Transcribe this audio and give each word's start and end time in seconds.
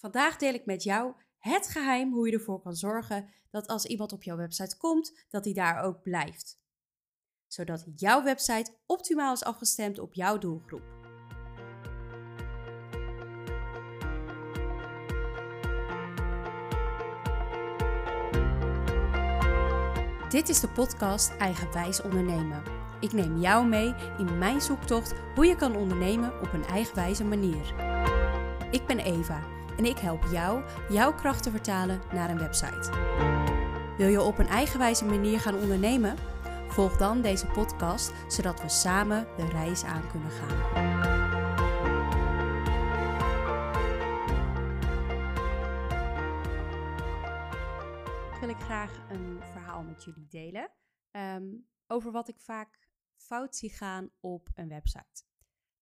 Vandaag 0.00 0.36
deel 0.36 0.54
ik 0.54 0.66
met 0.66 0.82
jou 0.82 1.14
het 1.38 1.68
geheim 1.68 2.12
hoe 2.12 2.26
je 2.26 2.32
ervoor 2.32 2.60
kan 2.60 2.74
zorgen 2.74 3.28
dat 3.50 3.66
als 3.66 3.84
iemand 3.84 4.12
op 4.12 4.22
jouw 4.22 4.36
website 4.36 4.76
komt, 4.76 5.24
dat 5.28 5.44
hij 5.44 5.54
daar 5.54 5.82
ook 5.82 6.02
blijft. 6.02 6.58
Zodat 7.46 7.86
jouw 7.94 8.22
website 8.22 8.72
optimaal 8.86 9.32
is 9.32 9.44
afgestemd 9.44 9.98
op 9.98 10.14
jouw 10.14 10.38
doelgroep. 10.38 10.82
Dit 20.28 20.48
is 20.48 20.60
de 20.60 20.68
podcast 20.74 21.36
Eigenwijs 21.36 22.02
Ondernemen. 22.02 22.62
Ik 23.00 23.12
neem 23.12 23.38
jou 23.38 23.66
mee 23.66 23.94
in 24.18 24.38
mijn 24.38 24.60
zoektocht 24.60 25.14
hoe 25.34 25.46
je 25.46 25.56
kan 25.56 25.76
ondernemen 25.76 26.40
op 26.40 26.52
een 26.52 26.64
eigenwijze 26.64 27.24
manier. 27.24 27.74
Ik 28.70 28.86
ben 28.86 28.98
Eva 28.98 29.42
en 29.76 29.84
ik 29.84 29.98
help 29.98 30.24
jou 30.24 30.64
jouw 30.88 31.14
kracht 31.14 31.42
te 31.42 31.50
vertalen 31.50 32.00
naar 32.12 32.30
een 32.30 32.38
website. 32.38 32.90
Wil 33.96 34.08
je 34.08 34.20
op 34.20 34.38
een 34.38 34.46
eigenwijze 34.46 35.04
manier 35.04 35.40
gaan 35.40 35.54
ondernemen? 35.54 36.16
Volg 36.68 36.96
dan 36.96 37.22
deze 37.22 37.46
podcast 37.46 38.12
zodat 38.32 38.62
we 38.62 38.68
samen 38.68 39.26
de 39.36 39.46
reis 39.46 39.84
aan 39.84 40.10
kunnen 40.10 40.30
gaan. 40.30 40.58
Wil 48.40 48.48
ik 48.48 48.60
graag 48.60 48.98
een 49.08 49.40
verhaal 49.52 49.82
met 49.82 50.04
jullie 50.04 50.26
delen 50.28 50.70
ehm, 51.10 51.48
over 51.86 52.12
wat 52.12 52.28
ik 52.28 52.40
vaak 52.40 52.88
fout 53.16 53.56
zie 53.56 53.70
gaan 53.70 54.10
op 54.20 54.48
een 54.54 54.68
website. 54.68 55.29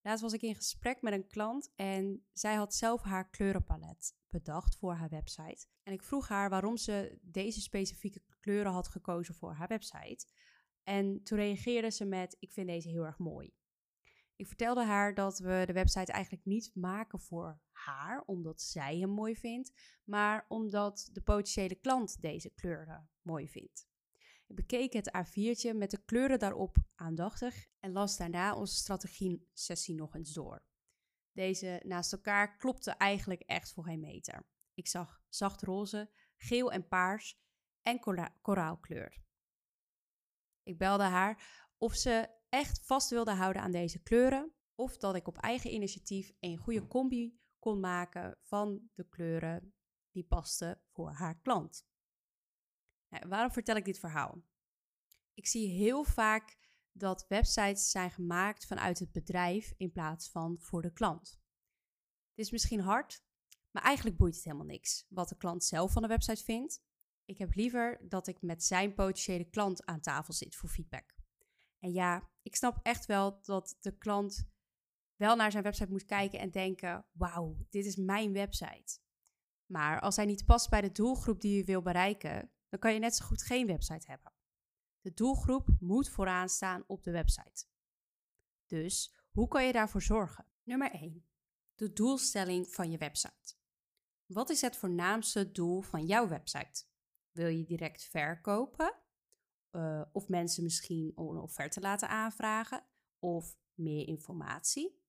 Laatst 0.03 0.23
was 0.23 0.33
ik 0.33 0.43
in 0.43 0.55
gesprek 0.55 1.03
met 1.03 1.13
een 1.13 1.27
klant 1.27 1.73
en 1.77 2.27
zij 2.33 2.55
had 2.55 2.75
zelf 2.75 3.03
haar 3.03 3.31
kleurenpalet 3.31 4.17
bedacht 4.29 4.77
voor 4.77 4.95
haar 4.95 5.09
website. 5.09 5.67
En 5.83 5.93
ik 5.93 6.03
vroeg 6.03 6.29
haar 6.29 6.51
waarom 6.51 6.77
ze 6.77 7.19
deze 7.23 7.61
specifieke 7.61 8.23
kleuren 8.41 8.73
had 8.73 8.89
gekozen 8.89 9.35
voor 9.35 9.53
haar 9.53 9.69
website. 9.69 10.27
En 10.83 11.23
toen 11.23 11.39
reageerde 11.39 11.91
ze 11.91 12.05
met: 12.05 12.37
Ik 12.39 12.53
vind 12.53 12.67
deze 12.67 12.89
heel 12.89 13.05
erg 13.05 13.19
mooi. 13.19 13.53
Ik 14.37 14.47
vertelde 14.47 14.85
haar 14.85 15.15
dat 15.15 15.39
we 15.39 15.63
de 15.67 15.73
website 15.73 16.13
eigenlijk 16.13 16.45
niet 16.45 16.71
maken 16.75 17.21
voor 17.21 17.61
haar, 17.71 18.23
omdat 18.27 18.61
zij 18.61 18.99
hem 18.99 19.11
mooi 19.11 19.37
vindt, 19.37 19.73
maar 20.05 20.45
omdat 20.49 21.09
de 21.13 21.21
potentiële 21.21 21.75
klant 21.75 22.21
deze 22.21 22.51
kleuren 22.55 23.11
mooi 23.23 23.49
vindt. 23.49 23.88
Ik 24.49 24.57
bekeek 24.57 24.93
het 24.93 25.11
A4'tje 25.17 25.77
met 25.77 25.91
de 25.91 26.05
kleuren 26.05 26.39
daarop 26.39 26.77
aandachtig 26.95 27.67
en 27.79 27.93
las 27.93 28.17
daarna 28.17 28.55
onze 28.55 28.75
strategie-sessie 28.75 29.95
nog 29.95 30.15
eens 30.15 30.33
door. 30.33 30.65
Deze 31.33 31.83
naast 31.85 32.13
elkaar 32.13 32.57
klopte 32.57 32.91
eigenlijk 32.91 33.41
echt 33.41 33.73
voor 33.73 33.85
geen 33.85 34.01
meter. 34.01 34.47
Ik 34.75 34.89
zag 34.89 35.23
zacht 35.29 35.63
roze, 35.63 36.11
geel 36.37 36.73
en 36.73 36.89
paars 36.89 37.41
en 37.83 38.01
koraalkleur. 38.41 39.19
Ik 40.63 40.79
belde 40.79 41.03
haar 41.03 41.67
of 41.79 41.95
ze 41.95 42.29
echt 42.49 42.81
vast 42.87 43.11
wilde 43.11 43.33
houden 43.33 43.63
aan 43.63 43.73
deze 43.73 44.03
kleuren 44.03 44.53
of 44.75 44.97
dat 44.97 45.15
ik 45.15 45.29
op 45.29 45.39
eigen 45.39 45.73
initiatief 45.73 46.33
een 46.41 46.57
goede 46.57 46.87
combi 46.87 47.41
kon 47.59 47.81
maken 47.81 48.39
van 48.43 48.91
de 48.95 49.09
kleuren 49.09 49.75
die 50.11 50.25
pasten 50.25 50.83
voor 50.91 51.11
haar 51.11 51.41
klant. 51.41 51.88
Waarom 53.09 53.53
vertel 53.53 53.77
ik 53.77 53.85
dit 53.85 53.99
verhaal? 53.99 54.43
Ik 55.35 55.47
zie 55.47 55.69
heel 55.69 56.05
vaak 56.05 56.59
dat 56.93 57.27
websites 57.29 57.91
zijn 57.91 58.11
gemaakt 58.11 58.67
vanuit 58.67 58.99
het 58.99 59.13
bedrijf 59.13 59.75
in 59.77 59.93
plaats 59.93 60.31
van 60.31 60.59
voor 60.59 60.83
de 60.83 60.93
klant. 60.93 61.41
Het 62.29 62.47
is 62.47 62.51
misschien 62.51 62.81
hard, 62.81 63.23
maar 63.71 63.83
eigenlijk 63.83 64.17
boeit 64.17 64.35
het 64.35 64.45
helemaal 64.45 64.67
niks 64.67 65.07
wat 65.09 65.29
de 65.29 65.37
klant 65.37 65.65
zelf 65.65 65.93
van 65.93 66.03
de 66.03 66.09
website 66.09 66.45
vindt. 66.45 66.83
Ik 67.25 67.39
heb 67.39 67.55
liever 67.55 68.09
dat 68.09 68.27
ik 68.27 68.43
met 68.43 68.65
zijn 68.65 68.95
potentiële 68.95 69.51
klant 69.51 69.87
aan 69.87 70.01
tafel 70.01 70.33
zit 70.33 70.57
voor 70.57 70.69
feedback. 70.69 71.15
En 71.79 71.93
ja, 71.93 72.31
ik 72.43 72.57
snap 72.57 72.79
echt 72.83 73.07
wel 73.07 73.43
dat 73.43 73.77
de 73.81 73.99
klant 73.99 74.49
wel 75.17 75.37
naar 75.37 75.51
zijn 75.51 75.63
website 75.63 75.91
moet 75.91 76.05
kijken 76.05 76.39
en 76.39 76.51
denken: 76.51 77.07
wauw, 77.13 77.57
dit 77.71 77.85
is 77.85 77.97
mijn 77.97 78.33
website. 78.33 78.99
Maar 79.67 80.01
als 80.01 80.17
hij 80.17 80.25
niet 80.25 80.45
past 80.45 80.71
bij 80.71 80.81
de 80.81 80.93
doelgroep 80.93 81.41
die 81.41 81.57
je 81.57 81.65
wil 81.65 81.83
bereiken, 81.83 82.53
dan 82.69 82.79
kan 82.79 82.93
je 82.93 82.99
net 82.99 83.15
zo 83.15 83.25
goed 83.25 83.43
geen 83.43 83.67
website 83.67 84.07
hebben. 84.07 84.33
De 85.01 85.15
doelgroep 85.15 85.69
moet 85.81 86.09
vooraan 86.09 86.49
staan 86.49 86.85
op 86.87 87.03
de 87.03 87.11
website. 87.11 87.67
Dus 88.67 89.15
hoe 89.31 89.49
kan 89.49 89.67
je 89.67 89.73
daarvoor 89.73 90.03
zorgen? 90.03 90.47
Nummer 90.63 90.91
1. 90.91 91.25
De 91.75 91.93
doelstelling 91.93 92.69
van 92.69 92.91
je 92.91 92.99
website. 92.99 93.57
Wat 94.27 94.51
is 94.51 94.61
het 94.61 94.77
voornaamste 94.77 95.51
doel 95.51 95.81
van 95.81 96.07
jouw 96.07 96.29
website? 96.29 96.85
Wil 97.31 97.49
je 97.49 97.65
direct 97.65 98.05
verkopen? 98.05 98.95
Uh, 99.73 100.03
of 100.13 100.29
mensen 100.29 100.63
misschien 100.63 101.13
een 101.17 101.39
offerte 101.39 101.81
laten 101.81 102.09
aanvragen? 102.09 102.85
Of 103.19 103.59
meer 103.75 104.09
informatie? 104.09 105.03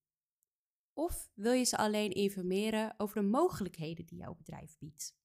Of 0.94 1.30
wil 1.34 1.52
je 1.52 1.64
ze 1.64 1.78
alleen 1.78 2.12
informeren 2.12 2.94
over 2.97 3.22
de 3.22 3.28
mogelijkheden 3.28 4.06
die 4.06 4.18
jouw 4.18 4.36
bedrijf 4.36 4.78
biedt? 4.78 5.19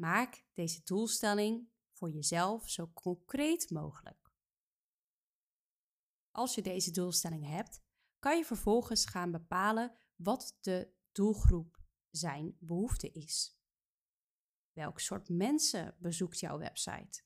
Maak 0.00 0.44
deze 0.54 0.80
doelstelling 0.84 1.68
voor 1.92 2.10
jezelf 2.10 2.70
zo 2.70 2.90
concreet 2.94 3.70
mogelijk. 3.70 4.32
Als 6.30 6.54
je 6.54 6.62
deze 6.62 6.90
doelstelling 6.90 7.46
hebt, 7.46 7.80
kan 8.18 8.36
je 8.36 8.44
vervolgens 8.44 9.06
gaan 9.06 9.30
bepalen 9.30 9.96
wat 10.16 10.58
de 10.60 10.92
doelgroep 11.12 11.82
zijn 12.10 12.56
behoefte 12.60 13.10
is. 13.10 13.58
Welk 14.72 15.00
soort 15.00 15.28
mensen 15.28 15.96
bezoekt 15.98 16.38
jouw 16.38 16.58
website? 16.58 17.22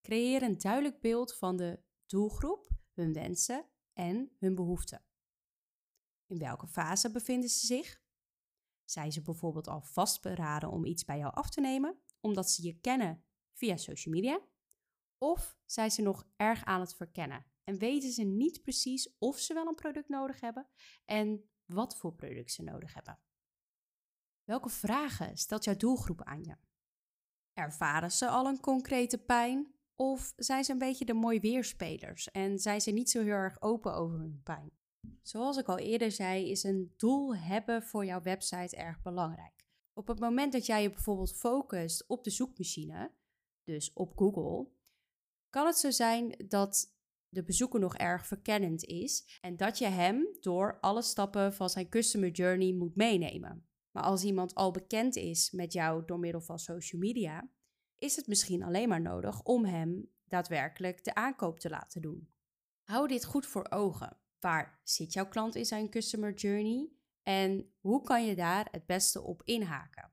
Creëer 0.00 0.42
een 0.42 0.58
duidelijk 0.58 1.00
beeld 1.00 1.36
van 1.36 1.56
de 1.56 1.82
doelgroep, 2.06 2.70
hun 2.92 3.12
wensen 3.12 3.68
en 3.92 4.32
hun 4.38 4.54
behoeften. 4.54 5.04
In 6.26 6.38
welke 6.38 6.66
fase 6.66 7.10
bevinden 7.10 7.50
ze 7.50 7.66
zich? 7.66 8.04
Zijn 8.86 9.12
ze 9.12 9.22
bijvoorbeeld 9.22 9.68
al 9.68 9.80
vastberaden 9.80 10.70
om 10.70 10.84
iets 10.84 11.04
bij 11.04 11.18
jou 11.18 11.34
af 11.34 11.50
te 11.50 11.60
nemen, 11.60 11.98
omdat 12.20 12.50
ze 12.50 12.62
je 12.62 12.80
kennen 12.80 13.24
via 13.52 13.76
social 13.76 14.14
media? 14.14 14.40
Of 15.18 15.56
zijn 15.64 15.90
ze 15.90 16.02
nog 16.02 16.26
erg 16.36 16.64
aan 16.64 16.80
het 16.80 16.94
verkennen 16.94 17.46
en 17.64 17.78
weten 17.78 18.12
ze 18.12 18.22
niet 18.22 18.62
precies 18.62 19.16
of 19.18 19.38
ze 19.38 19.54
wel 19.54 19.66
een 19.66 19.74
product 19.74 20.08
nodig 20.08 20.40
hebben 20.40 20.68
en 21.04 21.50
wat 21.64 21.96
voor 21.96 22.14
product 22.14 22.52
ze 22.52 22.62
nodig 22.62 22.94
hebben? 22.94 23.18
Welke 24.44 24.68
vragen 24.68 25.36
stelt 25.36 25.64
jouw 25.64 25.76
doelgroep 25.76 26.22
aan 26.22 26.44
je? 26.44 26.56
Ervaren 27.52 28.12
ze 28.12 28.28
al 28.28 28.46
een 28.46 28.60
concrete 28.60 29.18
pijn 29.18 29.74
of 29.94 30.32
zijn 30.36 30.64
ze 30.64 30.72
een 30.72 30.78
beetje 30.78 31.04
de 31.04 31.14
mooi 31.14 31.40
weerspelers 31.40 32.30
en 32.30 32.58
zijn 32.58 32.80
ze 32.80 32.90
niet 32.90 33.10
zo 33.10 33.22
heel 33.22 33.32
erg 33.32 33.62
open 33.62 33.94
over 33.94 34.18
hun 34.18 34.40
pijn? 34.42 34.70
Zoals 35.22 35.56
ik 35.56 35.68
al 35.68 35.78
eerder 35.78 36.12
zei, 36.12 36.50
is 36.50 36.62
een 36.62 36.94
doel 36.96 37.36
hebben 37.36 37.82
voor 37.82 38.04
jouw 38.04 38.22
website 38.22 38.76
erg 38.76 39.02
belangrijk. 39.02 39.66
Op 39.92 40.06
het 40.06 40.20
moment 40.20 40.52
dat 40.52 40.66
jij 40.66 40.82
je 40.82 40.90
bijvoorbeeld 40.90 41.36
focust 41.36 42.06
op 42.06 42.24
de 42.24 42.30
zoekmachine, 42.30 43.12
dus 43.64 43.92
op 43.92 44.18
Google, 44.18 44.68
kan 45.50 45.66
het 45.66 45.76
zo 45.76 45.90
zijn 45.90 46.44
dat 46.48 46.94
de 47.28 47.44
bezoeker 47.44 47.80
nog 47.80 47.96
erg 47.96 48.26
verkennend 48.26 48.84
is 48.84 49.38
en 49.40 49.56
dat 49.56 49.78
je 49.78 49.86
hem 49.86 50.36
door 50.40 50.78
alle 50.80 51.02
stappen 51.02 51.54
van 51.54 51.70
zijn 51.70 51.88
customer 51.88 52.30
journey 52.30 52.72
moet 52.72 52.96
meenemen. 52.96 53.66
Maar 53.90 54.02
als 54.02 54.24
iemand 54.24 54.54
al 54.54 54.70
bekend 54.70 55.16
is 55.16 55.50
met 55.50 55.72
jou 55.72 56.04
door 56.04 56.18
middel 56.18 56.40
van 56.40 56.58
social 56.58 57.00
media, 57.00 57.50
is 57.98 58.16
het 58.16 58.26
misschien 58.26 58.62
alleen 58.62 58.88
maar 58.88 59.00
nodig 59.00 59.42
om 59.42 59.64
hem 59.64 60.10
daadwerkelijk 60.24 61.04
de 61.04 61.14
aankoop 61.14 61.60
te 61.60 61.68
laten 61.68 62.02
doen. 62.02 62.28
Hou 62.82 63.08
dit 63.08 63.24
goed 63.24 63.46
voor 63.46 63.70
ogen. 63.70 64.16
Waar 64.46 64.80
zit 64.84 65.12
jouw 65.12 65.28
klant 65.28 65.54
in 65.54 65.64
zijn 65.64 65.90
customer 65.90 66.34
journey 66.34 66.90
en 67.22 67.74
hoe 67.78 68.02
kan 68.02 68.26
je 68.26 68.34
daar 68.34 68.68
het 68.70 68.86
beste 68.86 69.22
op 69.22 69.42
inhaken? 69.44 70.12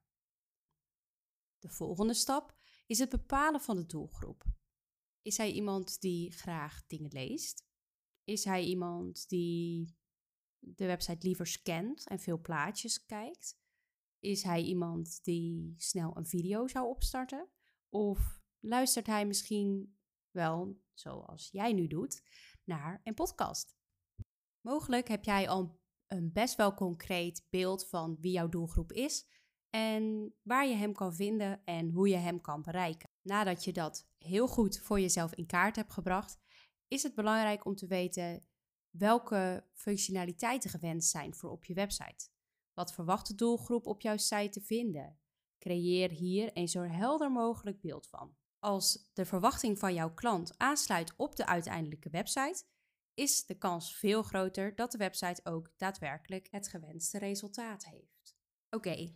De 1.59 1.69
volgende 1.69 2.13
stap 2.13 2.57
is 2.85 2.99
het 2.99 3.09
bepalen 3.09 3.61
van 3.61 3.75
de 3.75 3.85
doelgroep. 3.85 4.43
Is 5.21 5.37
hij 5.37 5.51
iemand 5.51 6.01
die 6.01 6.31
graag 6.31 6.85
dingen 6.87 7.11
leest? 7.11 7.65
Is 8.23 8.43
hij 8.43 8.63
iemand 8.63 9.29
die 9.29 9.97
de 10.59 10.85
website 10.85 11.27
liever 11.27 11.47
scant 11.47 12.07
en 12.07 12.19
veel 12.19 12.41
plaatjes 12.41 13.05
kijkt? 13.05 13.59
Is 14.19 14.43
hij 14.43 14.61
iemand 14.61 15.23
die 15.23 15.73
snel 15.77 16.17
een 16.17 16.27
video 16.27 16.67
zou 16.67 16.87
opstarten? 16.87 17.49
Of 17.89 18.41
luistert 18.59 19.07
hij 19.07 19.25
misschien 19.25 19.97
wel, 20.31 20.81
zoals 20.93 21.49
jij 21.51 21.73
nu 21.73 21.87
doet, 21.87 22.23
naar 22.63 23.01
een 23.03 23.13
podcast? 23.13 23.81
Mogelijk 24.63 25.07
heb 25.07 25.23
jij 25.23 25.49
al 25.49 25.79
een 26.07 26.31
best 26.33 26.55
wel 26.55 26.73
concreet 26.73 27.47
beeld 27.49 27.87
van 27.87 28.17
wie 28.19 28.31
jouw 28.31 28.49
doelgroep 28.49 28.91
is 28.91 29.27
en 29.69 30.33
waar 30.41 30.67
je 30.67 30.75
hem 30.75 30.93
kan 30.93 31.15
vinden 31.15 31.65
en 31.65 31.89
hoe 31.89 32.07
je 32.07 32.15
hem 32.15 32.41
kan 32.41 32.61
bereiken. 32.61 33.09
Nadat 33.21 33.63
je 33.63 33.73
dat 33.73 34.07
heel 34.17 34.47
goed 34.47 34.79
voor 34.79 34.99
jezelf 34.99 35.33
in 35.33 35.45
kaart 35.45 35.75
hebt 35.75 35.93
gebracht, 35.93 36.37
is 36.87 37.03
het 37.03 37.15
belangrijk 37.15 37.65
om 37.65 37.75
te 37.75 37.87
weten 37.87 38.43
welke 38.89 39.65
functionaliteiten 39.73 40.69
gewenst 40.69 41.09
zijn 41.09 41.35
voor 41.35 41.51
op 41.51 41.65
je 41.65 41.73
website. 41.73 42.29
Wat 42.73 42.93
verwacht 42.93 43.27
de 43.27 43.35
doelgroep 43.35 43.87
op 43.87 44.01
jouw 44.01 44.17
site 44.17 44.49
te 44.49 44.61
vinden? 44.61 45.19
Creëer 45.59 46.11
hier 46.11 46.49
een 46.53 46.67
zo 46.67 46.81
helder 46.81 47.31
mogelijk 47.31 47.81
beeld 47.81 48.07
van. 48.07 48.35
Als 48.59 49.09
de 49.13 49.25
verwachting 49.25 49.79
van 49.79 49.93
jouw 49.93 50.13
klant 50.13 50.57
aansluit 50.57 51.13
op 51.15 51.35
de 51.35 51.45
uiteindelijke 51.45 52.09
website, 52.09 52.63
is 53.13 53.45
de 53.45 53.57
kans 53.57 53.95
veel 53.95 54.23
groter 54.23 54.75
dat 54.75 54.91
de 54.91 54.97
website 54.97 55.41
ook 55.43 55.71
daadwerkelijk 55.77 56.47
het 56.51 56.67
gewenste 56.67 57.17
resultaat 57.17 57.85
heeft. 57.85 58.35
Oké, 58.69 59.15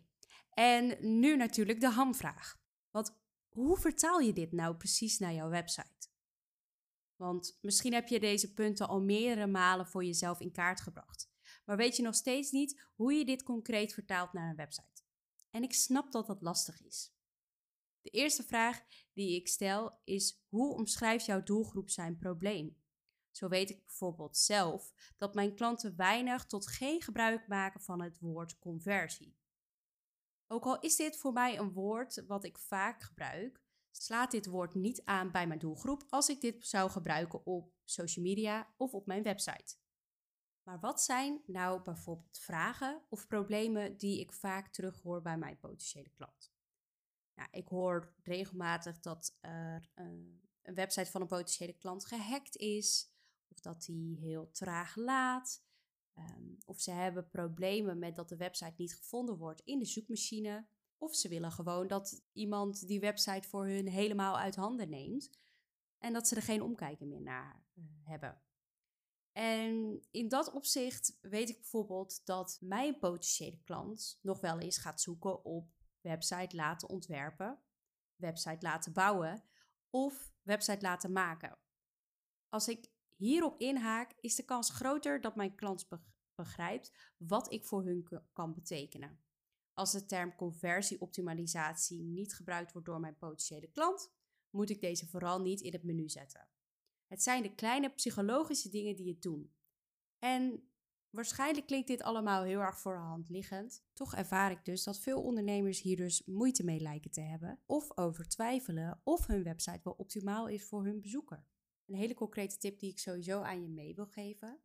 en 0.49 0.97
nu 1.19 1.35
natuurlijk 1.35 1.79
de 1.79 1.89
hamvraag. 1.89 2.59
Want 2.91 3.19
hoe 3.47 3.77
vertaal 3.77 4.19
je 4.19 4.33
dit 4.33 4.51
nou 4.51 4.75
precies 4.75 5.17
naar 5.17 5.33
jouw 5.33 5.49
website? 5.49 6.09
Want 7.15 7.57
misschien 7.61 7.93
heb 7.93 8.07
je 8.07 8.19
deze 8.19 8.53
punten 8.53 8.87
al 8.87 9.01
meerdere 9.01 9.47
malen 9.47 9.87
voor 9.87 10.05
jezelf 10.05 10.39
in 10.39 10.51
kaart 10.51 10.81
gebracht, 10.81 11.29
maar 11.65 11.77
weet 11.77 11.95
je 11.95 12.03
nog 12.03 12.15
steeds 12.15 12.51
niet 12.51 12.87
hoe 12.95 13.13
je 13.13 13.25
dit 13.25 13.43
concreet 13.43 13.93
vertaalt 13.93 14.33
naar 14.33 14.49
een 14.49 14.55
website. 14.55 15.03
En 15.49 15.63
ik 15.63 15.73
snap 15.73 16.11
dat 16.11 16.27
dat 16.27 16.41
lastig 16.41 16.81
is. 16.81 17.15
De 18.01 18.09
eerste 18.09 18.43
vraag 18.43 18.81
die 19.13 19.35
ik 19.35 19.47
stel 19.47 19.99
is: 20.03 20.43
hoe 20.47 20.73
omschrijft 20.73 21.25
jouw 21.25 21.43
doelgroep 21.43 21.89
zijn 21.89 22.17
probleem? 22.17 22.77
Zo 23.37 23.47
weet 23.47 23.69
ik 23.69 23.85
bijvoorbeeld 23.85 24.37
zelf 24.37 24.93
dat 25.17 25.33
mijn 25.33 25.55
klanten 25.55 25.95
weinig 25.95 26.45
tot 26.45 26.67
geen 26.67 27.01
gebruik 27.01 27.47
maken 27.47 27.81
van 27.81 28.01
het 28.01 28.19
woord 28.19 28.59
conversie. 28.59 29.37
Ook 30.47 30.65
al 30.65 30.79
is 30.79 30.95
dit 30.95 31.17
voor 31.17 31.33
mij 31.33 31.57
een 31.57 31.71
woord 31.71 32.25
wat 32.27 32.43
ik 32.43 32.57
vaak 32.57 33.01
gebruik, 33.01 33.61
slaat 33.91 34.31
dit 34.31 34.45
woord 34.45 34.73
niet 34.73 35.01
aan 35.05 35.31
bij 35.31 35.47
mijn 35.47 35.59
doelgroep 35.59 36.05
als 36.09 36.29
ik 36.29 36.41
dit 36.41 36.67
zou 36.67 36.89
gebruiken 36.89 37.45
op 37.45 37.73
social 37.83 38.25
media 38.25 38.73
of 38.77 38.93
op 38.93 39.05
mijn 39.05 39.23
website. 39.23 39.75
Maar 40.63 40.79
wat 40.79 41.01
zijn 41.01 41.41
nou 41.45 41.81
bijvoorbeeld 41.81 42.39
vragen 42.39 43.01
of 43.09 43.27
problemen 43.27 43.97
die 43.97 44.19
ik 44.19 44.33
vaak 44.33 44.67
terughoor 44.67 45.21
bij 45.21 45.37
mijn 45.37 45.57
potentiële 45.57 46.09
klant? 46.09 46.53
Nou, 47.33 47.49
ik 47.51 47.67
hoor 47.67 48.13
regelmatig 48.23 48.99
dat 48.99 49.37
er 49.41 49.89
een, 49.93 50.41
een 50.61 50.73
website 50.73 51.11
van 51.11 51.21
een 51.21 51.27
potentiële 51.27 51.73
klant 51.73 52.05
gehackt 52.05 52.55
is, 52.55 53.15
of 53.47 53.59
dat 53.59 53.83
die 53.83 54.17
heel 54.19 54.51
traag 54.51 54.95
laat, 54.95 55.65
um, 56.17 56.57
of 56.65 56.81
ze 56.81 56.91
hebben 56.91 57.29
problemen 57.29 57.99
met 57.99 58.15
dat 58.15 58.29
de 58.29 58.37
website 58.37 58.73
niet 58.77 58.95
gevonden 58.95 59.37
wordt 59.37 59.61
in 59.61 59.79
de 59.79 59.85
zoekmachine, 59.85 60.67
of 60.97 61.15
ze 61.15 61.29
willen 61.29 61.51
gewoon 61.51 61.87
dat 61.87 62.23
iemand 62.31 62.87
die 62.87 62.99
website 62.99 63.47
voor 63.47 63.65
hun 63.65 63.87
helemaal 63.87 64.37
uit 64.37 64.55
handen 64.55 64.89
neemt 64.89 65.29
en 65.97 66.13
dat 66.13 66.27
ze 66.27 66.35
er 66.35 66.41
geen 66.41 66.61
omkijken 66.61 67.07
meer 67.07 67.21
naar 67.21 67.63
uh, 67.73 67.85
hebben. 68.03 68.41
En 69.31 70.01
in 70.11 70.27
dat 70.27 70.51
opzicht 70.51 71.17
weet 71.21 71.49
ik 71.49 71.55
bijvoorbeeld 71.55 72.25
dat 72.25 72.57
mijn 72.61 72.99
potentiële 72.99 73.61
klant 73.63 74.19
nog 74.21 74.39
wel 74.39 74.59
eens 74.59 74.77
gaat 74.77 75.01
zoeken 75.01 75.45
op 75.45 75.75
website 76.01 76.55
laten 76.55 76.89
ontwerpen, 76.89 77.59
website 78.15 78.65
laten 78.65 78.93
bouwen 78.93 79.43
of 79.89 80.33
website 80.41 80.81
laten 80.81 81.11
maken. 81.11 81.57
Als 82.49 82.67
ik 82.67 82.91
hierop 83.17 83.59
inhaak, 83.59 84.13
is 84.19 84.35
de 84.35 84.43
kans 84.43 84.69
groter 84.69 85.21
dat 85.21 85.35
mijn 85.35 85.55
klant 85.55 85.87
begrijpt 86.35 86.91
wat 87.17 87.51
ik 87.51 87.65
voor 87.65 87.83
hun 87.83 88.07
kan 88.33 88.53
betekenen. 88.53 89.19
Als 89.73 89.91
de 89.91 90.05
term 90.05 90.35
conversieoptimalisatie 90.35 92.03
niet 92.03 92.33
gebruikt 92.33 92.71
wordt 92.71 92.87
door 92.87 92.99
mijn 92.99 93.17
potentiële 93.17 93.67
klant, 93.67 94.11
moet 94.49 94.69
ik 94.69 94.81
deze 94.81 95.07
vooral 95.07 95.41
niet 95.41 95.61
in 95.61 95.71
het 95.71 95.83
menu 95.83 96.09
zetten. 96.09 96.47
Het 97.07 97.23
zijn 97.23 97.43
de 97.43 97.55
kleine 97.55 97.89
psychologische 97.89 98.69
dingen 98.69 98.95
die 98.95 99.09
het 99.09 99.21
doen. 99.21 99.53
En 100.19 100.69
waarschijnlijk 101.09 101.67
klinkt 101.67 101.87
dit 101.87 102.01
allemaal 102.01 102.43
heel 102.43 102.59
erg 102.59 102.79
voor 102.79 102.93
de 102.93 102.99
hand 102.99 103.29
liggend. 103.29 103.83
Toch 103.93 104.15
ervaar 104.15 104.51
ik 104.51 104.65
dus 104.65 104.83
dat 104.83 104.99
veel 104.99 105.21
ondernemers 105.21 105.81
hier 105.81 105.97
dus 105.97 106.25
moeite 106.25 106.63
mee 106.63 106.79
lijken 106.79 107.11
te 107.11 107.21
hebben 107.21 107.59
of 107.65 107.97
over 107.97 108.27
twijfelen 108.27 109.01
of 109.03 109.27
hun 109.27 109.43
website 109.43 109.79
wel 109.83 109.93
optimaal 109.93 110.47
is 110.47 110.65
voor 110.65 110.85
hun 110.85 111.01
bezoeker. 111.01 111.45
Een 111.87 111.95
hele 111.95 112.13
concrete 112.13 112.57
tip 112.57 112.79
die 112.79 112.91
ik 112.91 112.99
sowieso 112.99 113.41
aan 113.41 113.61
je 113.61 113.69
mee 113.69 113.95
wil 113.95 114.07
geven 114.07 114.59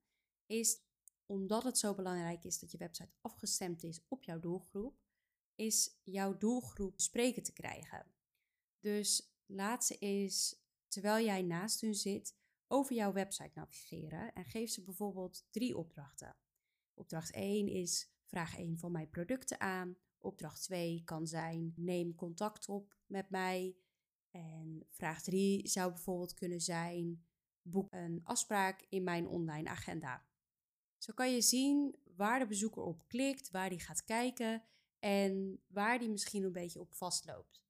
is 0.47 0.81
omdat 1.27 1.63
het 1.63 1.79
zo 1.79 1.95
belangrijk 1.95 2.45
is 2.45 2.59
dat 2.59 2.71
je 2.71 2.79
website 2.79 3.13
afgestemd 3.21 3.83
is 3.83 4.05
op 4.09 4.23
jouw 4.23 4.41
doelgroep, 4.41 5.01
is 5.55 6.01
jouw 6.03 6.39
doelgroep 6.39 7.01
spreken 7.01 7.43
te 7.43 7.53
krijgen. 7.53 8.07
Dus 8.81 9.35
laat 9.47 9.85
ze 9.85 9.99
eens 9.99 10.61
terwijl 10.89 11.25
jij 11.25 11.43
naast 11.43 11.81
hun 11.81 11.95
zit, 11.95 12.37
over 12.67 12.95
jouw 12.95 13.13
website 13.13 13.51
navigeren 13.55 14.33
en 14.33 14.45
geef 14.45 14.71
ze 14.71 14.83
bijvoorbeeld 14.83 15.47
drie 15.51 15.77
opdrachten. 15.77 16.37
Opdracht 16.95 17.31
1 17.31 17.69
is 17.69 18.11
vraag 18.25 18.57
1 18.57 18.79
van 18.79 18.93
mijn 18.93 19.11
producten 19.11 19.61
aan. 19.61 19.97
Opdracht 20.19 20.63
2 20.63 21.03
kan 21.05 21.27
zijn 21.27 21.73
neem 21.77 22.15
contact 22.15 22.69
op 22.69 22.97
met 23.07 23.31
mij. 23.31 23.77
En 24.33 24.87
vraag 24.91 25.23
3 25.23 25.69
zou 25.69 25.93
bijvoorbeeld 25.93 26.35
kunnen 26.35 26.61
zijn 26.61 27.25
boek 27.63 27.93
een 27.93 28.21
afspraak 28.25 28.87
in 28.89 29.03
mijn 29.03 29.27
online 29.27 29.69
agenda. 29.69 30.27
Zo 30.99 31.13
kan 31.13 31.33
je 31.33 31.41
zien 31.41 31.97
waar 32.17 32.39
de 32.39 32.47
bezoeker 32.47 32.83
op 32.83 33.09
klikt, 33.09 33.51
waar 33.51 33.69
die 33.69 33.81
gaat 33.81 34.05
kijken 34.05 34.63
en 34.99 35.63
waar 35.67 35.99
die 35.99 36.09
misschien 36.09 36.45
een 36.45 36.53
beetje 36.53 36.81
op 36.81 36.95
vastloopt. 36.95 37.65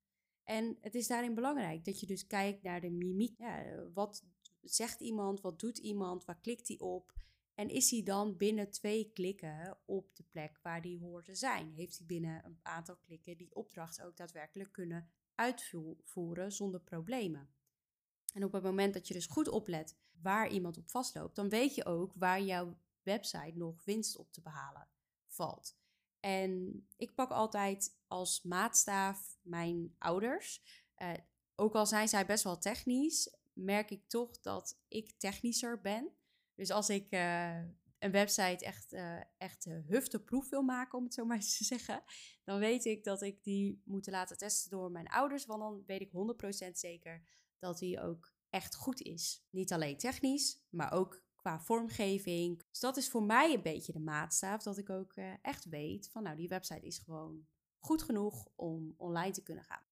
En 0.44 0.76
het 0.81 0.94
is 0.94 1.06
daarin 1.06 1.35
belangrijk 1.35 1.85
dat 1.85 2.00
je 2.00 2.06
dus 2.06 2.26
kijkt 2.26 2.62
naar 2.62 2.81
de 2.81 2.91
mimiek. 2.91 3.38
Ja, 3.38 3.88
wat 3.94 4.25
zegt 4.62 5.00
iemand, 5.00 5.41
wat 5.41 5.61
doet 5.61 5.79
iemand, 5.79 6.25
waar 6.25 6.41
klikt 6.41 6.69
hij 6.69 6.79
op? 6.79 7.12
En 7.55 7.69
is 7.69 7.91
hij 7.91 8.03
dan 8.03 8.37
binnen 8.37 8.70
twee 8.70 9.11
klikken 9.12 9.79
op 9.85 10.17
de 10.17 10.25
plek 10.31 10.59
waar 10.62 10.81
hij 10.81 10.99
hoort 11.00 11.25
te 11.25 11.35
zijn? 11.35 11.73
Heeft 11.73 11.99
hij 11.99 12.06
binnen 12.06 12.44
een 12.44 12.59
aantal 12.62 12.97
klikken 12.97 13.37
die 13.37 13.55
opdracht 13.55 14.03
ook 14.03 14.17
daadwerkelijk 14.17 14.73
kunnen 14.73 15.11
uitvoeren 15.42 16.52
zonder 16.52 16.80
problemen? 16.80 17.50
En 18.34 18.44
op 18.44 18.52
het 18.52 18.62
moment 18.62 18.94
dat 18.94 19.08
je 19.08 19.14
dus 19.14 19.26
goed 19.26 19.48
oplet 19.48 19.96
waar 20.20 20.48
iemand 20.48 20.78
op 20.78 20.90
vastloopt, 20.90 21.36
dan 21.36 21.48
weet 21.48 21.74
je 21.74 21.84
ook 21.84 22.12
waar 22.14 22.42
jouw 22.42 22.76
website 23.02 23.52
nog 23.54 23.84
winst 23.84 24.16
op 24.16 24.32
te 24.32 24.40
behalen 24.40 24.88
valt. 25.26 25.76
En 26.20 26.84
ik 26.96 27.14
pak 27.14 27.30
altijd 27.30 27.98
als 28.06 28.42
maatstaaf 28.42 29.38
mijn 29.42 29.94
ouders. 29.98 30.62
Uh, 30.98 31.12
ook 31.54 31.74
al 31.74 31.86
zijn 31.86 32.08
zij 32.08 32.26
best 32.26 32.44
wel 32.44 32.58
technisch, 32.58 33.36
merk 33.52 33.90
ik 33.90 34.08
toch 34.08 34.40
dat 34.40 34.78
ik 34.88 35.12
technischer 35.18 35.80
ben. 35.80 36.12
Dus 36.54 36.70
als 36.70 36.88
ik 36.88 37.12
uh, 37.14 37.58
een 38.02 38.10
website 38.10 38.64
echt, 38.64 38.93
uh, 38.93 39.20
echt 39.38 39.64
hufteproef 39.64 40.49
wil 40.49 40.62
maken, 40.62 40.99
om 40.99 41.04
het 41.04 41.14
zo 41.14 41.25
maar 41.26 41.37
eens 41.37 41.56
te 41.56 41.64
zeggen, 41.64 42.02
dan 42.44 42.58
weet 42.58 42.84
ik 42.84 43.04
dat 43.04 43.22
ik 43.22 43.44
die 43.44 43.82
moet 43.84 44.06
laten 44.06 44.37
testen 44.37 44.71
door 44.71 44.90
mijn 44.90 45.09
ouders. 45.09 45.47
Want 45.47 45.61
dan 45.61 45.82
weet 45.87 46.00
ik 46.00 46.11
100% 46.68 46.71
zeker 46.73 47.23
dat 47.59 47.78
die 47.78 48.00
ook 48.00 48.32
echt 48.50 48.75
goed 48.75 49.00
is. 49.00 49.47
Niet 49.50 49.73
alleen 49.73 49.97
technisch, 49.97 50.62
maar 50.68 50.92
ook 50.92 51.23
qua 51.37 51.61
vormgeving. 51.61 52.62
Dus 52.71 52.80
dat 52.80 52.97
is 52.97 53.09
voor 53.09 53.23
mij 53.23 53.54
een 53.54 53.62
beetje 53.62 53.92
de 53.92 54.00
maatstaaf 54.00 54.62
dat 54.62 54.78
ik 54.78 54.90
ook 54.90 55.16
uh, 55.16 55.32
echt 55.42 55.64
weet 55.64 56.11
van 56.11 56.23
nou 56.23 56.37
die 56.37 56.49
website 56.49 56.87
is 56.87 56.99
gewoon 56.99 57.47
goed 57.78 58.02
genoeg 58.02 58.49
om 58.54 58.94
online 58.97 59.32
te 59.32 59.42
kunnen 59.42 59.64
gaan. 59.64 59.91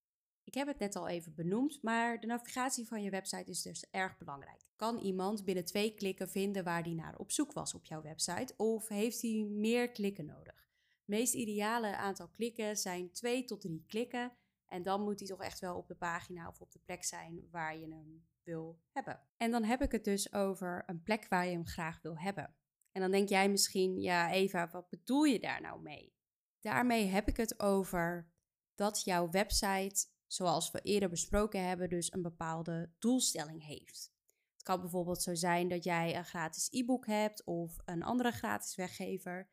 Ik 0.50 0.57
heb 0.57 0.66
het 0.66 0.78
net 0.78 0.97
al 0.97 1.09
even 1.09 1.35
benoemd, 1.35 1.83
maar 1.83 2.21
de 2.21 2.26
navigatie 2.26 2.87
van 2.87 3.02
je 3.02 3.11
website 3.11 3.50
is 3.50 3.62
dus 3.62 3.87
erg 3.90 4.19
belangrijk. 4.19 4.62
Kan 4.76 4.99
iemand 4.99 5.45
binnen 5.45 5.64
twee 5.64 5.95
klikken 5.95 6.28
vinden 6.28 6.64
waar 6.64 6.83
hij 6.83 6.92
naar 6.92 7.19
op 7.19 7.33
zoek 7.33 7.52
was 7.52 7.75
op 7.75 7.85
jouw 7.85 8.02
website 8.02 8.54
of 8.57 8.88
heeft 8.88 9.23
hij 9.23 9.47
meer 9.50 9.90
klikken 9.90 10.26
nodig? 10.26 10.69
Het 10.88 11.07
meest 11.07 11.35
ideale 11.35 11.97
aantal 11.97 12.28
klikken 12.28 12.76
zijn 12.76 13.12
twee 13.12 13.45
tot 13.45 13.61
drie 13.61 13.85
klikken 13.87 14.33
en 14.66 14.83
dan 14.83 15.02
moet 15.02 15.19
hij 15.19 15.28
toch 15.28 15.42
echt 15.42 15.61
wel 15.61 15.76
op 15.76 15.88
de 15.88 15.95
pagina 15.95 16.49
of 16.49 16.61
op 16.61 16.73
de 16.73 16.80
plek 16.85 17.04
zijn 17.04 17.49
waar 17.50 17.78
je 17.78 17.88
hem 17.88 18.26
wil 18.42 18.80
hebben. 18.92 19.21
En 19.37 19.50
dan 19.50 19.64
heb 19.64 19.83
ik 19.83 19.92
het 19.92 20.04
dus 20.04 20.33
over 20.33 20.83
een 20.87 21.02
plek 21.02 21.28
waar 21.28 21.47
je 21.47 21.52
hem 21.52 21.66
graag 21.66 22.02
wil 22.02 22.19
hebben. 22.19 22.54
En 22.92 23.00
dan 23.00 23.11
denk 23.11 23.28
jij 23.28 23.49
misschien, 23.49 24.00
ja 24.00 24.30
Eva, 24.30 24.71
wat 24.71 24.88
bedoel 24.88 25.25
je 25.25 25.40
daar 25.40 25.61
nou 25.61 25.83
mee? 25.83 26.14
Daarmee 26.61 27.07
heb 27.07 27.28
ik 27.28 27.37
het 27.37 27.61
over 27.61 28.30
dat 28.75 29.04
jouw 29.04 29.30
website, 29.30 30.07
zoals 30.33 30.71
we 30.71 30.81
eerder 30.81 31.09
besproken 31.09 31.67
hebben, 31.67 31.89
dus 31.89 32.13
een 32.13 32.23
bepaalde 32.23 32.91
doelstelling 32.99 33.65
heeft. 33.65 34.13
Het 34.53 34.63
kan 34.63 34.81
bijvoorbeeld 34.81 35.23
zo 35.23 35.35
zijn 35.35 35.69
dat 35.69 35.85
jij 35.85 36.17
een 36.17 36.25
gratis 36.25 36.69
e-book 36.71 37.07
hebt 37.07 37.45
of 37.45 37.77
een 37.85 38.03
andere 38.03 38.31
gratis 38.31 38.75
weggever. 38.75 39.51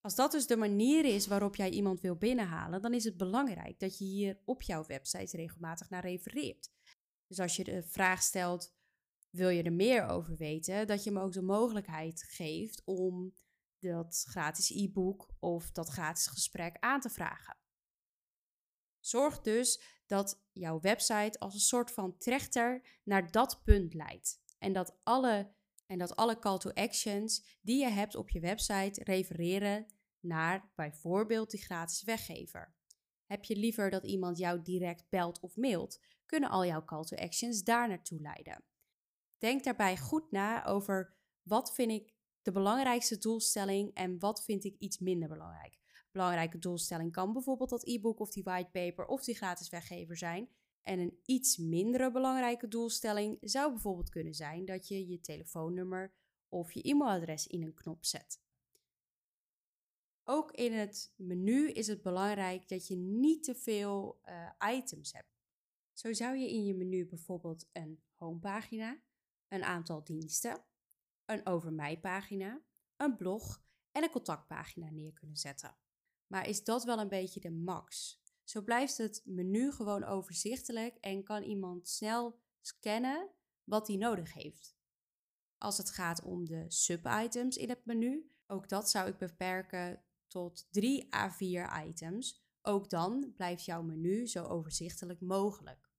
Als 0.00 0.14
dat 0.14 0.32
dus 0.32 0.46
de 0.46 0.56
manier 0.56 1.04
is 1.04 1.26
waarop 1.26 1.56
jij 1.56 1.70
iemand 1.70 2.00
wil 2.00 2.16
binnenhalen, 2.16 2.82
dan 2.82 2.94
is 2.94 3.04
het 3.04 3.16
belangrijk 3.16 3.78
dat 3.78 3.98
je 3.98 4.04
hier 4.04 4.38
op 4.44 4.62
jouw 4.62 4.84
website 4.86 5.36
regelmatig 5.36 5.90
naar 5.90 6.02
refereert. 6.02 6.72
Dus 7.26 7.40
als 7.40 7.56
je 7.56 7.64
de 7.64 7.82
vraag 7.82 8.22
stelt, 8.22 8.74
wil 9.30 9.48
je 9.48 9.62
er 9.62 9.72
meer 9.72 10.06
over 10.06 10.36
weten, 10.36 10.86
dat 10.86 11.04
je 11.04 11.10
hem 11.10 11.18
ook 11.18 11.32
de 11.32 11.42
mogelijkheid 11.42 12.22
geeft 12.22 12.82
om 12.84 13.34
dat 13.78 14.24
gratis 14.28 14.70
e-book 14.70 15.28
of 15.38 15.70
dat 15.70 15.88
gratis 15.88 16.26
gesprek 16.26 16.76
aan 16.80 17.00
te 17.00 17.10
vragen. 17.10 17.56
Zorg 19.00 19.40
dus 19.40 19.93
dat 20.06 20.42
jouw 20.52 20.80
website 20.80 21.38
als 21.38 21.54
een 21.54 21.60
soort 21.60 21.90
van 21.90 22.18
trechter 22.18 23.00
naar 23.04 23.30
dat 23.30 23.60
punt 23.64 23.94
leidt. 23.94 24.42
En 24.58 24.72
dat 24.72 24.96
alle, 25.02 25.52
en 25.86 25.98
dat 25.98 26.16
alle 26.16 26.38
call 26.38 26.58
to 26.58 26.70
actions 26.70 27.58
die 27.60 27.80
je 27.80 27.90
hebt 27.90 28.14
op 28.14 28.30
je 28.30 28.40
website 28.40 29.04
refereren 29.04 29.86
naar 30.20 30.72
bijvoorbeeld 30.74 31.50
die 31.50 31.62
gratis 31.62 32.02
weggever. 32.02 32.74
Heb 33.26 33.44
je 33.44 33.56
liever 33.56 33.90
dat 33.90 34.04
iemand 34.04 34.38
jou 34.38 34.62
direct 34.62 35.08
belt 35.08 35.40
of 35.40 35.56
mailt, 35.56 36.00
kunnen 36.26 36.50
al 36.50 36.66
jouw 36.66 36.84
call 36.84 37.04
to 37.04 37.16
actions 37.16 37.62
daar 37.62 37.88
naartoe 37.88 38.20
leiden. 38.20 38.64
Denk 39.38 39.64
daarbij 39.64 39.96
goed 39.96 40.30
na 40.30 40.64
over 40.64 41.14
wat 41.42 41.74
vind 41.74 41.90
ik 41.90 42.14
de 42.42 42.52
belangrijkste 42.52 43.18
doelstelling 43.18 43.94
en 43.94 44.18
wat 44.18 44.44
vind 44.44 44.64
ik 44.64 44.76
iets 44.78 44.98
minder 44.98 45.28
belangrijk. 45.28 45.78
Belangrijke 46.14 46.58
doelstelling 46.58 47.12
kan 47.12 47.32
bijvoorbeeld 47.32 47.70
dat 47.70 47.86
e-book 47.86 48.20
of 48.20 48.30
die 48.30 48.42
whitepaper 48.42 49.06
of 49.06 49.24
die 49.24 49.34
gratis 49.34 49.68
weggever 49.68 50.16
zijn. 50.16 50.48
En 50.82 50.98
een 50.98 51.18
iets 51.24 51.56
mindere 51.56 52.10
belangrijke 52.10 52.68
doelstelling 52.68 53.38
zou 53.40 53.72
bijvoorbeeld 53.72 54.08
kunnen 54.08 54.34
zijn 54.34 54.64
dat 54.64 54.88
je 54.88 55.08
je 55.08 55.20
telefoonnummer 55.20 56.12
of 56.48 56.72
je 56.72 56.82
e-mailadres 56.82 57.46
in 57.46 57.62
een 57.62 57.74
knop 57.74 58.04
zet. 58.04 58.40
Ook 60.24 60.52
in 60.52 60.72
het 60.72 61.12
menu 61.16 61.70
is 61.70 61.86
het 61.86 62.02
belangrijk 62.02 62.68
dat 62.68 62.86
je 62.86 62.96
niet 62.96 63.44
te 63.44 63.54
veel 63.54 64.20
uh, 64.28 64.74
items 64.76 65.12
hebt. 65.12 65.36
Zo 65.92 66.12
zou 66.12 66.36
je 66.36 66.50
in 66.50 66.64
je 66.64 66.74
menu 66.74 67.06
bijvoorbeeld 67.06 67.68
een 67.72 68.02
homepagina, 68.14 68.98
een 69.48 69.64
aantal 69.64 70.04
diensten, 70.04 70.64
een 71.24 71.46
over 71.46 71.72
mij 71.72 72.00
pagina, 72.00 72.62
een 72.96 73.16
blog 73.16 73.62
en 73.92 74.02
een 74.02 74.10
contactpagina 74.10 74.90
neer 74.90 75.12
kunnen 75.12 75.36
zetten. 75.36 75.76
Maar 76.34 76.48
is 76.48 76.64
dat 76.64 76.84
wel 76.84 76.98
een 76.98 77.08
beetje 77.08 77.40
de 77.40 77.50
max? 77.50 78.20
Zo 78.44 78.62
blijft 78.62 78.96
het 78.96 79.22
menu 79.24 79.72
gewoon 79.72 80.04
overzichtelijk 80.04 80.96
en 81.00 81.24
kan 81.24 81.42
iemand 81.42 81.88
snel 81.88 82.40
scannen 82.60 83.30
wat 83.64 83.86
hij 83.86 83.96
nodig 83.96 84.32
heeft. 84.32 84.76
Als 85.58 85.78
het 85.78 85.90
gaat 85.90 86.22
om 86.22 86.44
de 86.44 86.64
sub-items 86.68 87.56
in 87.56 87.68
het 87.68 87.84
menu, 87.86 88.30
ook 88.46 88.68
dat 88.68 88.90
zou 88.90 89.08
ik 89.08 89.18
beperken 89.18 90.04
tot 90.26 90.68
3 90.70 91.14
à 91.14 91.30
4 91.30 91.86
items. 91.86 92.46
Ook 92.62 92.90
dan 92.90 93.32
blijft 93.36 93.64
jouw 93.64 93.82
menu 93.82 94.26
zo 94.26 94.44
overzichtelijk 94.44 95.20
mogelijk. 95.20 95.90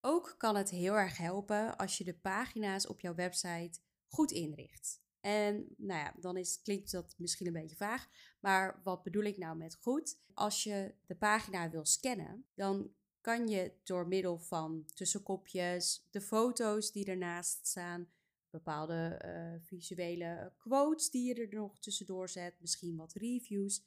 Ook 0.00 0.34
kan 0.38 0.56
het 0.56 0.70
heel 0.70 0.94
erg 0.94 1.16
helpen 1.16 1.76
als 1.76 1.98
je 1.98 2.04
de 2.04 2.18
pagina's 2.18 2.86
op 2.86 3.00
jouw 3.00 3.14
website 3.14 3.80
goed 4.06 4.30
inricht. 4.30 5.03
En 5.24 5.74
nou 5.76 6.00
ja, 6.00 6.14
dan 6.20 6.36
is, 6.36 6.60
klinkt 6.62 6.90
dat 6.90 7.14
misschien 7.18 7.46
een 7.46 7.52
beetje 7.52 7.76
vaag, 7.76 8.08
maar 8.40 8.80
wat 8.82 9.02
bedoel 9.02 9.22
ik 9.22 9.38
nou 9.38 9.56
met 9.56 9.74
goed? 9.74 10.18
Als 10.34 10.62
je 10.62 10.94
de 11.06 11.14
pagina 11.14 11.70
wil 11.70 11.84
scannen, 11.84 12.46
dan 12.54 12.92
kan 13.20 13.48
je 13.48 13.72
door 13.82 14.08
middel 14.08 14.38
van 14.38 14.84
tussenkopjes, 14.94 16.06
de 16.10 16.20
foto's 16.20 16.92
die 16.92 17.04
ernaast 17.04 17.66
staan, 17.66 18.08
bepaalde 18.50 19.22
uh, 19.24 19.66
visuele 19.66 20.52
quotes 20.58 21.10
die 21.10 21.26
je 21.26 21.34
er 21.34 21.54
nog 21.54 21.78
tussendoor 21.78 22.28
zet, 22.28 22.60
misschien 22.60 22.96
wat 22.96 23.12
reviews, 23.12 23.84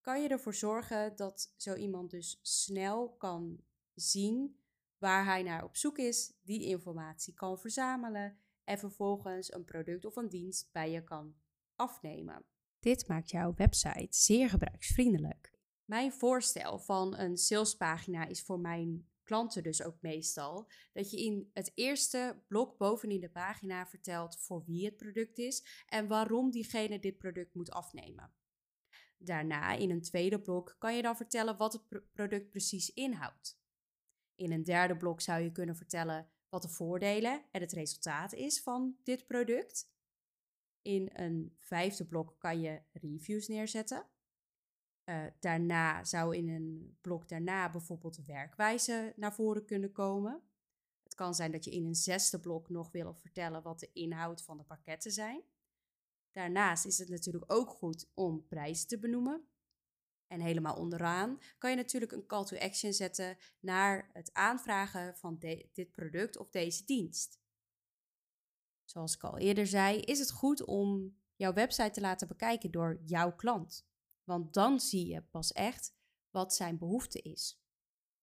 kan 0.00 0.22
je 0.22 0.28
ervoor 0.28 0.54
zorgen 0.54 1.16
dat 1.16 1.52
zo 1.56 1.74
iemand 1.74 2.10
dus 2.10 2.38
snel 2.42 3.08
kan 3.08 3.60
zien 3.94 4.60
waar 4.98 5.24
hij 5.24 5.42
naar 5.42 5.64
op 5.64 5.76
zoek 5.76 5.98
is, 5.98 6.32
die 6.42 6.64
informatie 6.64 7.34
kan 7.34 7.58
verzamelen 7.58 8.38
en 8.66 8.78
vervolgens 8.78 9.52
een 9.52 9.64
product 9.64 10.04
of 10.04 10.16
een 10.16 10.28
dienst 10.28 10.68
bij 10.72 10.90
je 10.90 11.04
kan 11.04 11.34
afnemen. 11.74 12.44
Dit 12.78 13.08
maakt 13.08 13.30
jouw 13.30 13.54
website 13.54 14.06
zeer 14.10 14.48
gebruiksvriendelijk. 14.48 15.52
Mijn 15.84 16.12
voorstel 16.12 16.78
van 16.78 17.16
een 17.16 17.36
salespagina 17.36 18.26
is 18.26 18.42
voor 18.42 18.60
mijn 18.60 19.08
klanten 19.22 19.62
dus 19.62 19.82
ook 19.82 20.00
meestal 20.00 20.70
dat 20.92 21.10
je 21.10 21.24
in 21.24 21.50
het 21.52 21.72
eerste 21.74 22.42
blok 22.48 22.78
bovenin 22.78 23.20
de 23.20 23.30
pagina 23.30 23.86
vertelt 23.86 24.38
voor 24.38 24.64
wie 24.66 24.84
het 24.84 24.96
product 24.96 25.38
is 25.38 25.84
en 25.86 26.08
waarom 26.08 26.50
diegene 26.50 26.98
dit 26.98 27.18
product 27.18 27.54
moet 27.54 27.70
afnemen. 27.70 28.32
Daarna 29.18 29.72
in 29.72 29.90
een 29.90 30.02
tweede 30.02 30.40
blok 30.40 30.76
kan 30.78 30.96
je 30.96 31.02
dan 31.02 31.16
vertellen 31.16 31.56
wat 31.56 31.72
het 31.72 32.12
product 32.12 32.50
precies 32.50 32.92
inhoudt. 32.92 33.60
In 34.34 34.52
een 34.52 34.64
derde 34.64 34.96
blok 34.96 35.20
zou 35.20 35.42
je 35.42 35.52
kunnen 35.52 35.76
vertellen 35.76 36.30
wat 36.56 36.70
de 36.70 36.76
voordelen 36.76 37.42
en 37.50 37.60
het 37.60 37.72
resultaat 37.72 38.32
is 38.32 38.62
van 38.62 38.96
dit 39.02 39.26
product. 39.26 39.90
In 40.82 41.10
een 41.12 41.56
vijfde 41.58 42.06
blok 42.06 42.34
kan 42.38 42.60
je 42.60 42.82
reviews 42.92 43.48
neerzetten. 43.48 44.06
Uh, 45.04 45.24
daarna 45.40 46.04
zou 46.04 46.36
in 46.36 46.48
een 46.48 46.98
blok 47.00 47.28
daarna 47.28 47.70
bijvoorbeeld 47.70 48.24
werkwijze 48.26 49.12
naar 49.16 49.34
voren 49.34 49.64
kunnen 49.64 49.92
komen. 49.92 50.42
Het 51.02 51.14
kan 51.14 51.34
zijn 51.34 51.52
dat 51.52 51.64
je 51.64 51.70
in 51.70 51.84
een 51.84 51.94
zesde 51.94 52.40
blok 52.40 52.68
nog 52.68 52.90
wil 52.90 53.14
vertellen 53.14 53.62
wat 53.62 53.80
de 53.80 53.90
inhoud 53.92 54.42
van 54.42 54.56
de 54.56 54.64
pakketten 54.64 55.12
zijn. 55.12 55.42
Daarnaast 56.32 56.86
is 56.86 56.98
het 56.98 57.08
natuurlijk 57.08 57.52
ook 57.52 57.68
goed 57.68 58.10
om 58.14 58.46
prijzen 58.46 58.88
te 58.88 58.98
benoemen. 58.98 59.48
En 60.26 60.40
helemaal 60.40 60.76
onderaan 60.76 61.40
kan 61.58 61.70
je 61.70 61.76
natuurlijk 61.76 62.12
een 62.12 62.26
call 62.26 62.44
to 62.44 62.56
action 62.56 62.92
zetten 62.92 63.36
naar 63.60 64.10
het 64.12 64.32
aanvragen 64.32 65.16
van 65.16 65.38
dit 65.72 65.92
product 65.92 66.36
of 66.36 66.50
deze 66.50 66.84
dienst. 66.84 67.40
Zoals 68.84 69.14
ik 69.14 69.24
al 69.24 69.38
eerder 69.38 69.66
zei, 69.66 70.00
is 70.00 70.18
het 70.18 70.30
goed 70.30 70.64
om 70.64 71.16
jouw 71.36 71.52
website 71.52 71.90
te 71.90 72.00
laten 72.00 72.28
bekijken 72.28 72.70
door 72.70 73.00
jouw 73.04 73.34
klant. 73.34 73.86
Want 74.24 74.54
dan 74.54 74.80
zie 74.80 75.06
je 75.06 75.22
pas 75.22 75.52
echt 75.52 75.94
wat 76.30 76.54
zijn 76.54 76.78
behoefte 76.78 77.22
is. 77.22 77.60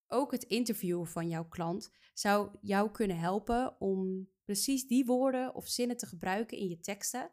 Ook 0.07 0.31
het 0.31 0.43
interviewen 0.43 1.07
van 1.07 1.29
jouw 1.29 1.47
klant 1.47 1.91
zou 2.13 2.57
jou 2.61 2.91
kunnen 2.91 3.19
helpen 3.19 3.81
om 3.81 4.29
precies 4.43 4.87
die 4.87 5.05
woorden 5.05 5.55
of 5.55 5.67
zinnen 5.67 5.97
te 5.97 6.05
gebruiken 6.05 6.57
in 6.57 6.69
je 6.69 6.79
teksten, 6.79 7.31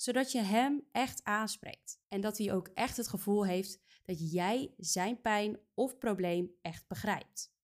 zodat 0.00 0.32
je 0.32 0.40
hem 0.40 0.86
echt 0.92 1.24
aanspreekt. 1.24 2.00
En 2.08 2.20
dat 2.20 2.38
hij 2.38 2.52
ook 2.52 2.68
echt 2.68 2.96
het 2.96 3.08
gevoel 3.08 3.46
heeft 3.46 3.80
dat 4.04 4.32
jij 4.32 4.74
zijn 4.76 5.20
pijn 5.20 5.60
of 5.74 5.98
probleem 5.98 6.50
echt 6.62 6.88
begrijpt. 6.88 7.54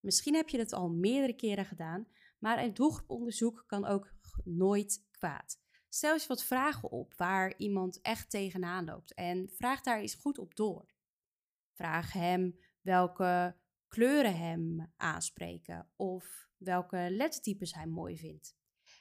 Misschien 0.00 0.34
heb 0.34 0.48
je 0.48 0.58
het 0.58 0.72
al 0.72 0.90
meerdere 0.90 1.32
keren 1.32 1.64
gedaan, 1.64 2.08
maar 2.38 2.62
een 2.62 2.74
doelgroeponderzoek 2.74 3.64
kan 3.66 3.84
ook 3.84 4.12
nooit 4.44 5.06
kwaad. 5.10 5.60
Stel 5.88 6.12
eens 6.12 6.26
wat 6.26 6.44
vragen 6.44 6.90
op 6.90 7.14
waar 7.16 7.58
iemand 7.58 8.00
echt 8.00 8.30
tegenaan 8.30 8.84
loopt 8.84 9.14
en 9.14 9.50
vraag 9.52 9.80
daar 9.80 10.00
eens 10.00 10.14
goed 10.14 10.38
op 10.38 10.56
door. 10.56 10.94
Vraag 11.72 12.12
hem 12.12 12.58
welke 12.80 13.56
kleuren 13.88 14.36
hem 14.36 14.92
aanspreken 14.96 15.90
of 15.96 16.48
welke 16.56 17.06
lettertypes 17.10 17.74
hij 17.74 17.86
mooi 17.86 18.18
vindt. 18.18 18.58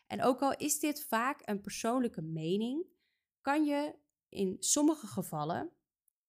En 0.09 0.23
ook 0.23 0.41
al 0.41 0.57
is 0.57 0.79
dit 0.79 1.03
vaak 1.03 1.41
een 1.43 1.61
persoonlijke 1.61 2.21
mening, 2.21 2.85
kan 3.41 3.65
je 3.65 3.95
in 4.29 4.55
sommige 4.59 5.07
gevallen 5.07 5.71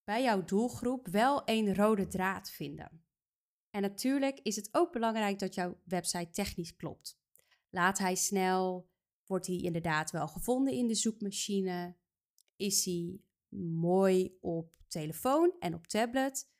bij 0.04 0.22
jouw 0.22 0.44
doelgroep 0.44 1.06
wel 1.06 1.42
een 1.44 1.74
rode 1.74 2.06
draad 2.06 2.50
vinden. 2.50 3.04
En 3.70 3.82
natuurlijk 3.82 4.40
is 4.42 4.56
het 4.56 4.68
ook 4.72 4.92
belangrijk 4.92 5.38
dat 5.38 5.54
jouw 5.54 5.80
website 5.84 6.30
technisch 6.30 6.76
klopt. 6.76 7.18
Laat 7.70 7.98
hij 7.98 8.14
snel, 8.14 8.90
wordt 9.26 9.46
hij 9.46 9.56
inderdaad 9.56 10.10
wel 10.10 10.28
gevonden 10.28 10.74
in 10.74 10.86
de 10.86 10.94
zoekmachine? 10.94 11.96
Is 12.56 12.84
hij 12.84 13.20
mooi 13.80 14.36
op 14.40 14.72
telefoon 14.88 15.56
en 15.58 15.74
op 15.74 15.86
tablet? 15.86 16.50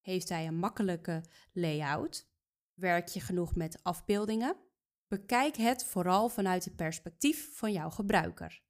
Heeft 0.00 0.28
hij 0.28 0.46
een 0.46 0.58
makkelijke 0.58 1.24
layout? 1.52 2.30
Werk 2.74 3.08
je 3.08 3.20
genoeg 3.20 3.54
met 3.54 3.82
afbeeldingen? 3.82 4.67
Bekijk 5.08 5.56
het 5.56 5.84
vooral 5.84 6.28
vanuit 6.28 6.64
het 6.64 6.76
perspectief 6.76 7.56
van 7.56 7.72
jouw 7.72 7.90
gebruiker. 7.90 8.62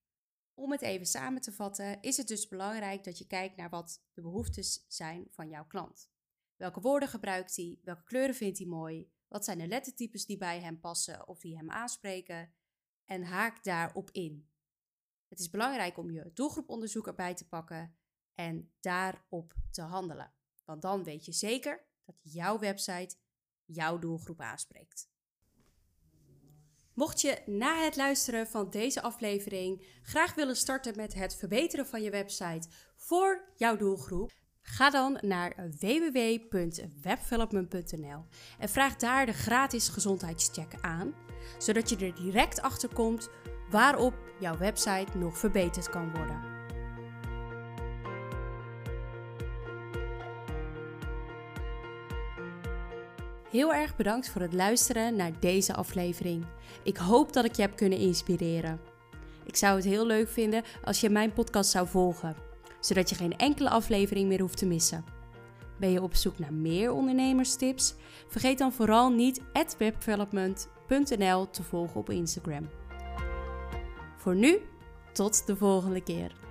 Om 0.55 0.73
het 0.73 0.83
even 0.83 1.07
samen 1.07 1.41
te 1.41 1.53
vatten, 1.53 2.01
is 2.03 2.17
het 2.17 2.29
dus 2.29 2.49
belangrijk 2.49 3.05
dat 3.05 3.19
je 3.19 3.27
kijkt 3.27 3.57
naar 3.57 3.71
wat 3.71 4.05
de 4.13 4.23
behoeftes 4.23 4.85
zijn 4.89 5.27
van 5.31 5.49
jouw 5.49 5.67
klant. 5.67 6.11
Welke 6.57 6.81
woorden 6.81 7.09
gebruikt 7.09 7.57
hij? 7.57 7.79
Welke 7.83 8.03
kleuren 8.03 8.35
vindt 8.35 8.59
hij 8.59 8.67
mooi? 8.67 9.13
Wat 9.29 9.45
zijn 9.45 9.59
de 9.59 9.67
lettertypes 9.67 10.27
die 10.27 10.37
bij 10.37 10.61
hem 10.61 10.81
passen 10.81 11.29
of 11.29 11.41
die 11.41 11.57
hem 11.57 11.71
aanspreken? 11.71 12.55
En 13.05 13.23
haak 13.23 13.65
daarop 13.65 14.11
in. 14.11 14.49
Het 15.29 15.39
is 15.39 15.51
belangrijk 15.51 15.99
om 15.99 16.11
je 16.11 16.31
doelgroeponderzoek 16.35 17.07
erbij 17.07 17.35
te 17.35 17.49
pakken 17.49 17.97
en 18.35 18.73
daarop 18.81 19.55
te 19.71 19.83
handelen. 19.83 20.33
Want 20.65 20.83
dan 20.83 21.05
weet 21.05 21.25
je 21.25 21.33
zeker 21.33 21.87
dat 22.05 22.17
jouw 22.23 22.59
website 22.59 23.17
jouw 23.65 23.99
doelgroep 23.99 24.41
aanspreekt. 24.41 25.11
Mocht 26.99 27.21
je 27.21 27.39
na 27.47 27.85
het 27.85 27.97
luisteren 27.97 28.47
van 28.47 28.71
deze 28.71 29.03
aflevering 29.03 29.87
graag 30.03 30.35
willen 30.35 30.57
starten 30.57 30.97
met 30.97 31.15
het 31.15 31.37
verbeteren 31.37 31.87
van 31.87 32.03
je 32.03 32.11
website 32.11 32.69
voor 32.97 33.41
jouw 33.57 33.77
doelgroep, 33.77 34.33
ga 34.63 34.91
dan 34.91 35.19
naar 35.21 35.71
www.webdevelopment.nl 35.81 38.25
en 38.59 38.69
vraag 38.69 38.97
daar 38.97 39.27
de 39.27 39.33
gratis 39.33 39.89
gezondheidscheck 39.89 40.75
aan, 40.81 41.15
zodat 41.59 41.89
je 41.89 41.97
er 41.97 42.15
direct 42.15 42.61
achter 42.61 42.95
komt 42.95 43.29
waarop 43.71 44.15
jouw 44.41 44.57
website 44.57 45.19
nog 45.19 45.39
verbeterd 45.39 45.91
kan 45.91 46.11
worden. 46.11 46.48
Heel 53.51 53.75
erg 53.75 53.97
bedankt 53.97 54.29
voor 54.29 54.41
het 54.41 54.53
luisteren 54.53 55.17
naar 55.17 55.33
deze 55.41 55.75
aflevering. 55.75 56.45
Ik 56.83 56.97
hoop 56.97 57.33
dat 57.33 57.45
ik 57.45 57.55
je 57.55 57.63
heb 57.63 57.77
kunnen 57.77 57.99
inspireren. 57.99 58.81
Ik 59.45 59.57
zou 59.57 59.77
het 59.77 59.85
heel 59.85 60.07
leuk 60.07 60.29
vinden 60.29 60.63
als 60.85 61.01
je 61.01 61.11
mijn 61.11 61.33
podcast 61.33 61.71
zou 61.71 61.87
volgen. 61.87 62.37
zodat 62.81 63.09
je 63.09 63.15
geen 63.15 63.37
enkele 63.37 63.71
aflevering 63.71 64.29
meer 64.29 64.41
hoeft 64.41 64.57
te 64.57 64.67
missen. 64.67 65.05
Ben 65.79 65.91
je 65.91 66.03
op 66.03 66.15
zoek 66.15 66.39
naar 66.39 66.53
meer 66.53 66.93
ondernemerstips? 66.93 67.95
Vergeet 68.29 68.59
dan 68.59 68.73
vooral 68.73 69.11
niet 69.11 69.41
webdevelopment.nl 69.79 71.51
te 71.51 71.63
volgen 71.63 72.01
op 72.01 72.11
Instagram. 72.11 72.69
Voor 74.17 74.35
nu, 74.35 74.59
tot 75.13 75.47
de 75.47 75.57
volgende 75.57 76.03
keer. 76.03 76.48